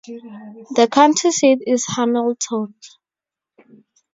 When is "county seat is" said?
0.91-1.85